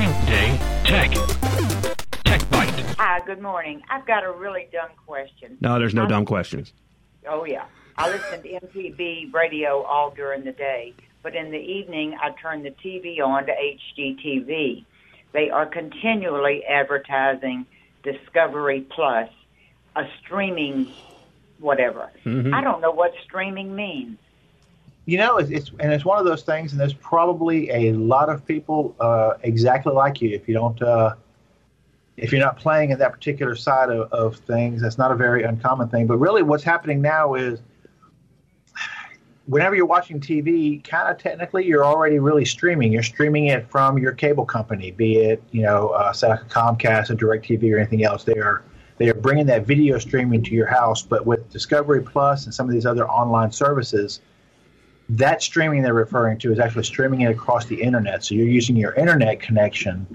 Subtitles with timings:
[0.00, 1.10] Everyday Tech.
[2.24, 2.68] Tech Bite.
[2.98, 3.82] Hi, good morning.
[3.90, 5.58] I've got a really dumb question.
[5.60, 6.72] No, there's no I- dumb questions.
[7.28, 7.64] Oh, yeah.
[7.96, 10.94] I listen to MTV radio all during the day,
[11.24, 14.84] but in the evening, I turn the TV on to HGTV.
[15.32, 17.66] They are continually advertising
[18.04, 19.28] Discovery Plus,
[19.96, 20.92] a streaming
[21.58, 22.08] whatever.
[22.24, 22.54] Mm-hmm.
[22.54, 24.18] I don't know what streaming means.
[25.08, 28.28] You know, it's, it's and it's one of those things, and there's probably a lot
[28.28, 30.28] of people uh, exactly like you.
[30.34, 31.14] If you don't, uh,
[32.18, 35.44] if you're not playing in that particular side of, of things, that's not a very
[35.44, 36.06] uncommon thing.
[36.06, 37.60] But really, what's happening now is,
[39.46, 42.92] whenever you're watching TV, kind of technically, you're already really streaming.
[42.92, 46.44] You're streaming it from your cable company, be it you know, uh, say like a
[46.44, 48.24] Comcast, or DirecTV, or anything else.
[48.24, 48.62] They are
[48.98, 51.00] they are bringing that video streaming to your house.
[51.00, 54.20] But with Discovery Plus and some of these other online services
[55.10, 58.24] that streaming they're referring to is actually streaming it across the internet.
[58.24, 60.06] So you're using your internet connection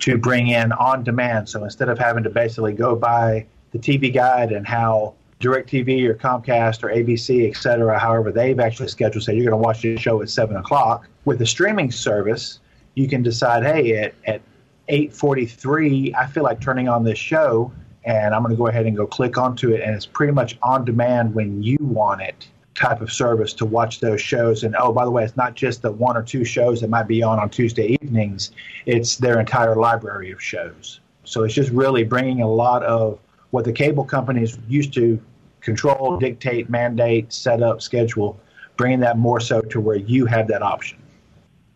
[0.00, 1.48] to bring in on demand.
[1.48, 6.14] So instead of having to basically go by the TV guide and how DirecTV or
[6.14, 10.00] Comcast or ABC, et cetera, however they've actually scheduled, say you're going to watch this
[10.00, 11.08] show at seven o'clock.
[11.24, 12.60] With a streaming service,
[12.94, 14.42] you can decide, hey, at, at
[14.88, 17.72] 8:43, I feel like turning on this show,
[18.04, 20.58] and I'm going to go ahead and go click onto it, and it's pretty much
[20.62, 24.62] on demand when you want it type of service to watch those shows.
[24.62, 27.08] And oh, by the way, it's not just the one or two shows that might
[27.08, 28.52] be on on Tuesday evenings;
[28.84, 31.00] it's their entire library of shows.
[31.24, 33.18] So it's just really bringing a lot of
[33.50, 35.20] what the cable companies used to
[35.60, 38.38] control, dictate, mandate, set up, schedule,
[38.76, 40.98] bringing that more so to where you have that option.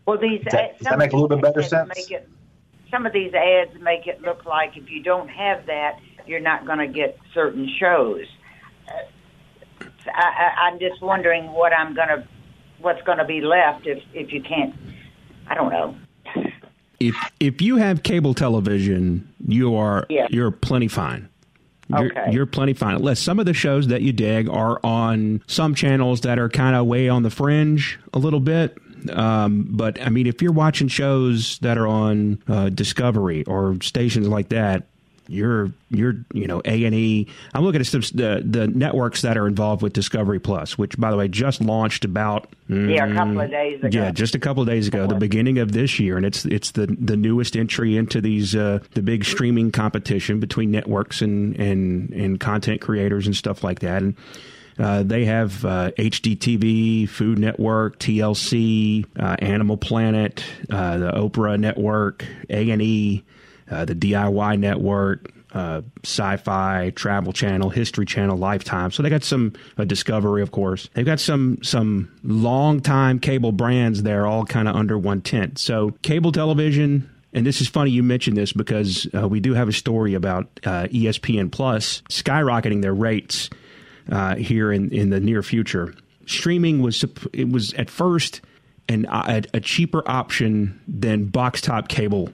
[0.05, 2.09] Well, these Does that- does that make a little bit better sense?
[2.09, 2.29] It,
[2.89, 6.65] some of these ads make it look like if you don't have that, you're not
[6.65, 8.25] going to get certain shows.
[8.87, 8.93] Uh,
[10.07, 12.27] I, I, I'm just wondering what I'm to,
[12.79, 14.75] what's going to be left if if you can't.
[15.47, 15.95] I don't know.
[16.99, 20.27] If if you have cable television, you are Yeah.
[20.29, 21.27] you're plenty fine.
[21.89, 22.31] You're, Okay.
[22.31, 22.95] you're plenty fine.
[22.95, 26.75] Unless some of the shows that you dig are on some channels that are kind
[26.75, 28.77] of way on the fringe a little bit.
[29.11, 34.27] Um, but I mean, if you're watching shows that are on uh, Discovery or stations
[34.27, 34.83] like that,
[35.27, 37.27] you're you're you know A and E.
[37.53, 41.11] I'm looking at some, the the networks that are involved with Discovery Plus, which by
[41.11, 43.87] the way just launched about Yeah, a couple of days ago.
[43.89, 46.45] Mm, yeah, just a couple of days ago, the beginning of this year, and it's
[46.45, 51.55] it's the the newest entry into these uh, the big streaming competition between networks and
[51.57, 54.01] and and content creators and stuff like that.
[54.01, 54.15] And
[54.79, 62.25] uh, they have uh, HGTV, Food Network, TLC, uh, Animal Planet, uh, the Oprah Network,
[62.49, 63.23] A and E,
[63.71, 68.91] uh, the DIY Network, uh, Sci-Fi, Travel Channel, History Channel, Lifetime.
[68.91, 70.89] So they got some uh, Discovery, of course.
[70.93, 75.57] They've got some some long time cable brands there, all kind of under one tent.
[75.57, 77.09] So cable television.
[77.33, 80.47] And this is funny you mentioned this because uh, we do have a story about
[80.65, 83.49] uh, ESPN Plus skyrocketing their rates
[84.37, 85.95] here in, in the near future.
[86.25, 88.41] Streaming was it was at first
[88.89, 92.29] an a, a cheaper option than box top cable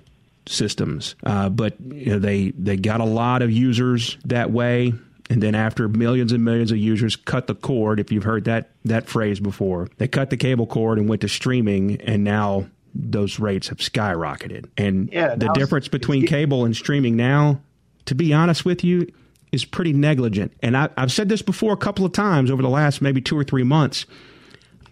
[0.50, 4.94] systems, uh, but you know, they they got a lot of users that way.
[5.30, 8.70] And then after millions and millions of users cut the cord, if you've heard that
[8.86, 13.40] that phrase before, they cut the cable cord and went to streaming, and now those
[13.40, 14.70] rates have skyrocketed.
[14.78, 17.60] And Yeah, the difference between cable and streaming now,
[18.06, 19.12] to be honest with you,
[19.52, 20.54] is pretty negligent.
[20.62, 23.38] And I, I've said this before a couple of times over the last maybe two
[23.38, 24.06] or three months.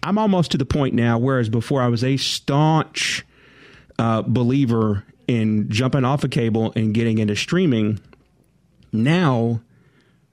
[0.02, 3.24] I'm almost to the point now, whereas before I was a staunch
[3.98, 8.00] uh, believer in jumping off a cable and getting into streaming.
[8.92, 9.60] Now,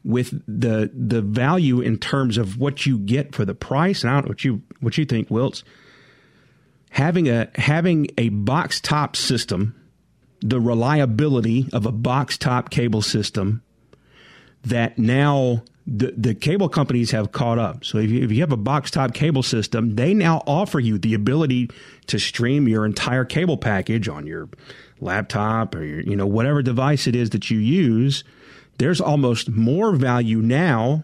[0.03, 4.15] with the the value in terms of what you get for the price, and I
[4.15, 5.63] don't know what you what you think, Wilts.
[6.91, 9.75] Having a having a box top system,
[10.41, 13.63] the reliability of a box top cable system
[14.63, 17.83] that now the, the cable companies have caught up.
[17.83, 20.97] So if you, if you have a box top cable system, they now offer you
[20.97, 21.69] the ability
[22.07, 24.49] to stream your entire cable package on your
[25.01, 28.23] laptop or your, you know whatever device it is that you use.
[28.77, 31.03] There's almost more value now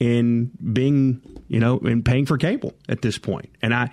[0.00, 3.48] in being you know in paying for cable at this point.
[3.62, 3.90] And I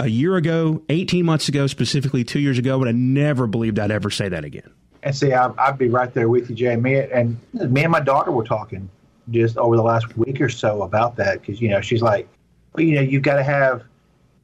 [0.00, 3.90] a year ago, 18 months ago, specifically two years ago, would have never believed I'd
[3.90, 4.70] ever say that again.
[5.02, 6.76] And see, I, I'd be right there with you, Jay.
[6.76, 8.88] Me and me and my daughter were talking
[9.30, 12.28] just over the last week or so about that because you know she's like,
[12.74, 13.84] well, you know, you've got to have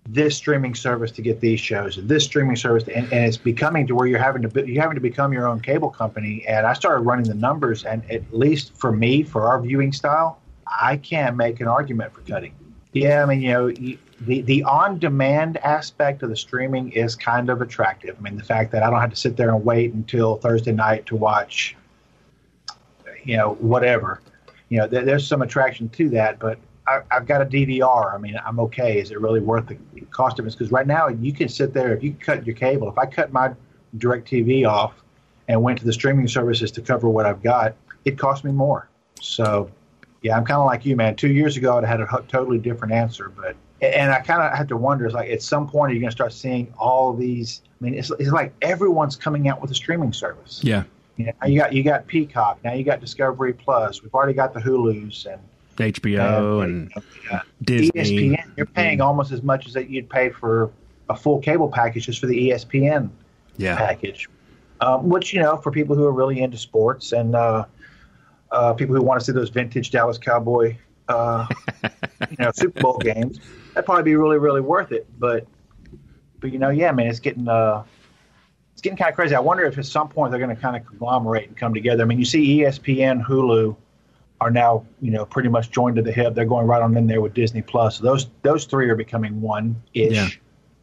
[0.07, 3.39] this streaming service to get these shows and this streaming service, to, and, and it's
[3.39, 6.45] becoming to where you're having to be, you're having to become your own cable company.
[6.47, 10.41] And I started running the numbers, and at least for me, for our viewing style,
[10.67, 12.55] I can't make an argument for cutting.
[12.93, 13.71] Yeah, I mean, you know,
[14.21, 18.17] the the on demand aspect of the streaming is kind of attractive.
[18.19, 20.73] I mean, the fact that I don't have to sit there and wait until Thursday
[20.73, 21.77] night to watch,
[23.25, 24.21] you know, whatever.
[24.75, 28.13] You know, there, there's some attraction to that, but I, have got a DVR.
[28.13, 28.99] I mean, I'm okay.
[28.99, 29.77] Is it really worth the
[30.11, 30.51] cost of it?
[30.51, 32.89] Because right now you can sit there if you cut your cable.
[32.89, 33.53] If I cut my
[33.99, 35.05] DirecTV off
[35.47, 38.89] and went to the streaming services to cover what I've got, it cost me more.
[39.21, 39.71] So,
[40.23, 41.15] yeah, I'm kind of like you, man.
[41.15, 44.67] Two years ago, I'd had a totally different answer, but and I kind of had
[44.71, 47.63] to wonder, is like at some point are you going to start seeing all these?
[47.81, 50.61] I mean, it's, it's like everyone's coming out with a streaming service.
[50.65, 50.83] Yeah.
[51.17, 52.73] You, know, you got you got Peacock now.
[52.73, 54.03] You got Discovery Plus.
[54.03, 55.41] We've already got the Hulu's and
[55.77, 58.31] HBO and, and uh, Disney.
[58.31, 58.57] ESPN.
[58.57, 60.71] You're paying almost as much as that you'd pay for
[61.09, 63.11] a full cable package just for the ESPN
[63.57, 63.77] yeah.
[63.77, 64.29] package.
[64.81, 67.65] Um, which you know, for people who are really into sports and uh,
[68.51, 70.77] uh, people who want to see those vintage Dallas Cowboy,
[71.09, 71.47] uh,
[72.31, 73.39] you know, Super Bowl games,
[73.73, 75.07] that'd probably be really, really worth it.
[75.19, 75.47] But,
[76.41, 77.85] but you know, yeah, man, it's getting uh,
[78.85, 79.35] getting kind of crazy.
[79.35, 82.05] I wonder if at some point they're going to kind of conglomerate and come together.
[82.05, 83.75] I mean, you see ESPN, Hulu
[84.41, 86.35] are now you know pretty much joined to the hip.
[86.35, 87.99] They're going right on in there with Disney Plus.
[87.99, 90.13] So those those three are becoming one ish.
[90.13, 90.29] Yeah.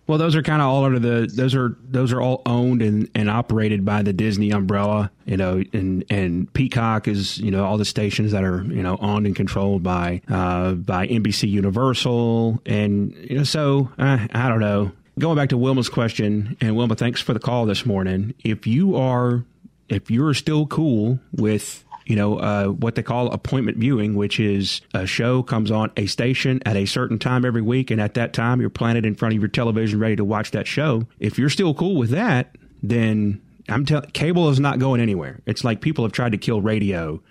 [0.08, 3.10] Well, those are kind of all under the those are those are all owned and,
[3.14, 7.78] and operated by the Disney umbrella, you know, and and Peacock is you know all
[7.78, 13.16] the stations that are you know owned and controlled by uh, by NBC Universal, and
[13.16, 14.92] you know so uh, I don't know.
[15.22, 18.34] Going back to Wilma's question, and Wilma, thanks for the call this morning.
[18.44, 19.44] If you are
[19.88, 24.82] if you're still cool with you know, uh, what they call appointment viewing, which is
[24.96, 28.34] a show comes on a station at a certain time every week, and at that
[28.34, 31.06] time you're planted in front of your television ready to watch that show.
[31.20, 33.40] If you're still cool with that, then
[33.70, 35.40] I'm telling cable is not going anywhere.
[35.46, 37.22] It's like people have tried to kill radio,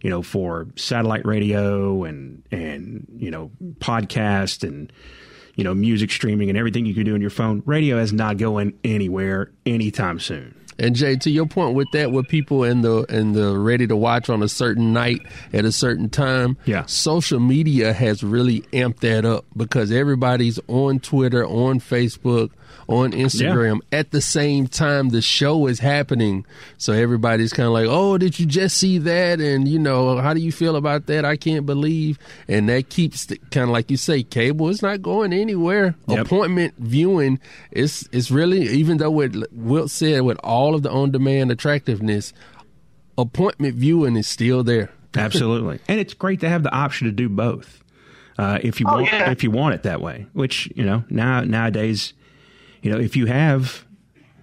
[0.00, 3.50] you know, for satellite radio and and you know
[3.80, 4.90] podcast and
[5.56, 7.62] you know music streaming and everything you can do on your phone.
[7.66, 10.54] Radio is not going anywhere anytime soon.
[10.78, 13.96] And Jay, to your point with that, with people in the in the ready to
[13.96, 15.20] watch on a certain night
[15.52, 20.98] at a certain time, yeah, social media has really amped that up because everybody's on
[20.98, 22.50] Twitter, on Facebook,
[22.88, 23.98] on Instagram yeah.
[23.98, 26.44] at the same time the show is happening.
[26.78, 30.34] So everybody's kind of like, "Oh, did you just see that?" And you know, how
[30.34, 31.24] do you feel about that?
[31.24, 32.18] I can't believe.
[32.48, 35.94] And that keeps kind of like you say, cable is not going anywhere.
[36.08, 36.26] Yep.
[36.26, 37.40] Appointment viewing
[37.70, 42.32] is is really even though what Wilt said with all of the on demand attractiveness,
[43.16, 44.90] appointment viewing is still there.
[45.16, 47.82] Absolutely, and it's great to have the option to do both.
[48.36, 49.30] Uh, if you oh, want, yeah.
[49.30, 52.14] if you want it that way, which you know now nowadays
[52.84, 53.84] you know, if you have,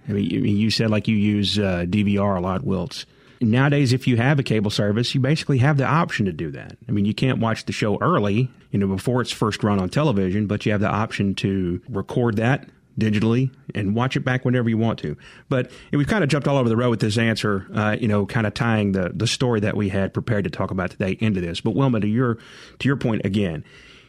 [0.08, 3.06] I mean, you said like you use uh, DVR a lot, Wilts.
[3.40, 6.76] Nowadays, if you have a cable service, you basically have the option to do that.
[6.88, 9.88] I mean, you can't watch the show early, you know, before it's first run on
[9.88, 12.68] television, but you have the option to record that
[12.98, 15.16] digitally and watch it back whenever you want to.
[15.48, 18.26] But we've kind of jumped all over the road with this answer, uh, you know,
[18.26, 21.40] kind of tying the the story that we had prepared to talk about today into
[21.40, 21.60] this.
[21.60, 22.38] But Wilma, to your
[22.80, 23.64] to your point again,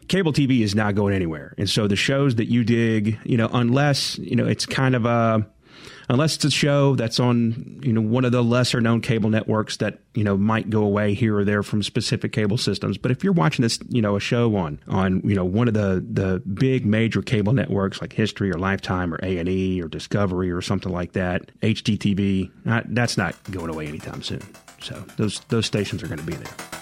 [0.07, 1.53] cable TV is not going anywhere.
[1.57, 5.05] And so the shows that you dig, you know, unless, you know, it's kind of
[5.05, 5.45] a,
[6.09, 9.77] unless it's a show that's on, you know, one of the lesser known cable networks
[9.77, 12.97] that, you know, might go away here or there from specific cable systems.
[12.97, 15.73] But if you're watching this, you know, a show on, on, you know, one of
[15.73, 20.61] the, the big major cable networks like History or Lifetime or A&E or Discovery or
[20.61, 24.41] something like that, HGTV, not, that's not going away anytime soon.
[24.81, 26.72] So those, those stations are going to be there.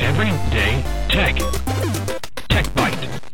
[0.00, 1.36] Everyday Tech.
[2.48, 3.20] Tech Bite.